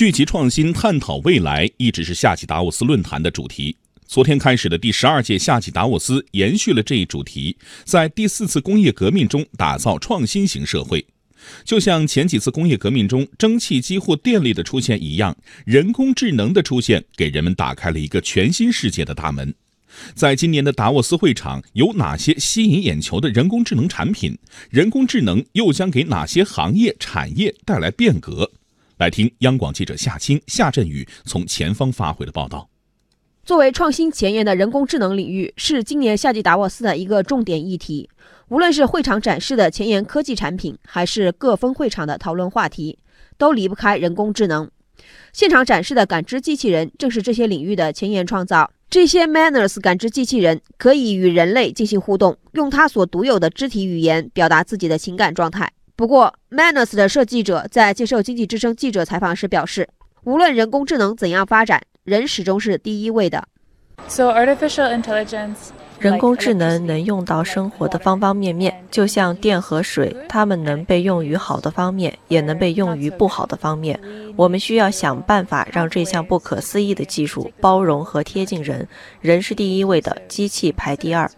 [0.00, 3.76] 聚集创新，探讨未来，一直是夏季达沃斯论坛的主题。
[4.06, 11.04] 昨天开始的第十二届夏季达沃斯延续了这一主题，在第四次工业革命中打造创新型社会。
[11.66, 15.36] 就像前几次工业革命中蒸汽机或电力的出现一样，
[15.66, 19.54] 人工智能的出现给人们打开了一个全新世界的大门。
[20.14, 24.38] 在今年的达沃斯会场，有哪些吸引眼球的人工智能产品？
[24.70, 28.50] 人工智能又将给哪些行业产业带来变革？
[29.00, 32.68] 来听央广记者夏青、夏振宇从前方发回的报道。
[33.42, 38.10] 作为创新前沿的人工智能领域，是今年夏季达沃斯的一个重点议题。
[38.48, 42.98] 无论是会场展示的前沿科技产品，还是各分会场的讨论话题，
[43.38, 44.70] 都离不开人工智能。
[45.32, 48.70] 现场展示的感知机器人正是这些领域的前沿创造。
[48.90, 55.72] 这些 Manners 感知机器人可以与人类进行互动，用它所独有的肢体语言表达自己的情感状态。
[56.00, 59.86] 不过，Manners 的设计者在接受《经济之声》记者采访时表示，
[60.24, 63.46] 无论人工智能怎样发展，人始终是第一位的。
[64.08, 65.56] So artificial intelligence.
[65.98, 74.00] 人工智能能用到生活的方方面面，就像电和水，它们能被用于好的方面，也能被用于不好的方面。
[74.36, 78.88] 我们需要想办法让这项不可思议的技术包容和贴近人，
[79.20, 81.30] 人是第一位的，机器排第二。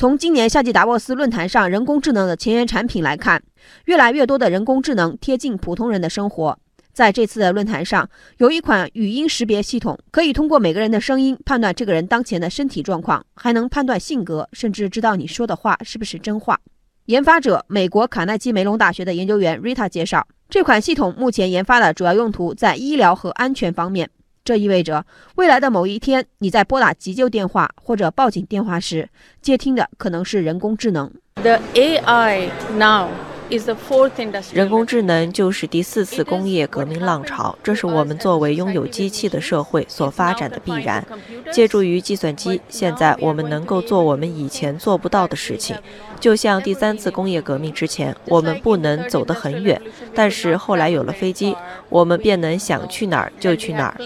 [0.00, 3.42] 从今年夏季达沃斯论坛上人工智能的前沿产品来看，
[3.84, 6.58] 越来越多的人工智能贴近普通人的生活。
[6.94, 16.58] 在这次的论坛上，有一款语音识别系统，可以通过每个人的声音判断这个人当前的身体状况，还能判断性格，甚至知道你说的话是不是真话。
[17.04, 24.08] 研发者美国卡耐基梅隆大学的研究员 Rita 介绍，这款系统目前研发的主要用途在医疗和安全方面。
[24.44, 25.04] 这意味着
[25.36, 29.08] 未来的某一天，你在拨打急救电话或者报警电话时，
[29.40, 31.10] 接听的可能是人工智能。
[31.34, 33.08] The AI now.
[34.52, 41.04] 人工智能就是第四次工业革命浪潮，这是我们作为拥有机器的社会所发展的必然。
[41.50, 45.76] 借助于计算机，现在我们能够做我们以前做不到的事情。
[46.20, 49.82] 就像第三次工业革命之前，我们不能走得很远，
[50.14, 51.56] 但是后来有了飞机，
[51.88, 53.96] 我们便能想去哪儿就去哪儿。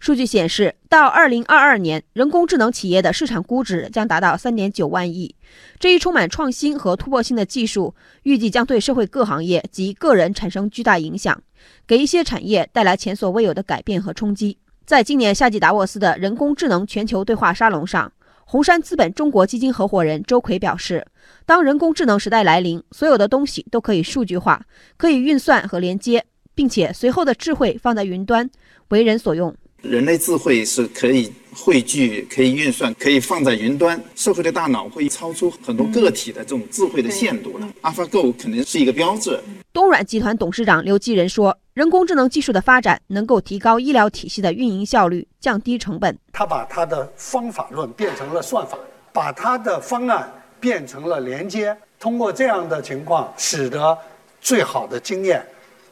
[0.00, 5.36] 数据显示，到二零二二年，人工智能企业的市场估值将达到三点九万亿。
[5.78, 11.40] 这一充满创新和突破性的技术，预计将对社会各行业及个人产生巨大影响，
[11.86, 14.58] 给一些产业带来前所未有的改变和冲击。
[14.84, 18.12] 在今年夏季达沃斯的人工智能全球对话沙龙上，
[18.44, 21.06] 红杉资本中国基金合伙人周奎表示
[21.46, 26.24] ：“当人工智能时代来临，所有的东西都可以数据化，可以运算和连接，
[26.54, 28.48] 并且随后的智慧放在云端，
[28.88, 34.00] 为人所用。”人类智慧是可以汇聚、可以运算、可以放在云端。
[34.14, 37.68] 社会的大脑会超出很多个体的这种智慧的限度了。
[37.82, 39.40] AlphaGo 可能是一个标志。
[39.72, 46.16] 东软集团董事长刘继仁说：“人工智能技术的发展能够提高医疗体系的运营效率，降低成本。
[46.32, 48.78] 他把他的方法论变成了算法，
[49.12, 51.76] 把他的方案变成了连接。
[51.98, 53.98] 通过这样的情况，使得
[54.40, 55.44] 最好的经验、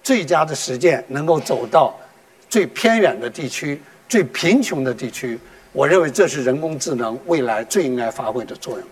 [0.02, 1.94] 最佳的实践能够走到。”
[2.50, 5.38] 最偏远的地区、最贫穷的地区，
[5.70, 8.84] 我认为这是人工智能未来最应该发挥的作用。